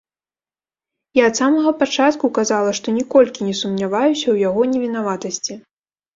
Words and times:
Я 1.19 1.23
ад 1.31 1.35
самага 1.39 1.73
пачатку 1.81 2.31
казала, 2.39 2.73
што 2.81 2.87
ніколькі 2.97 3.39
не 3.51 3.55
сумняваюся 3.61 4.19
ў 4.31 4.35
яго 4.47 4.61
невінаватасці. 4.75 5.61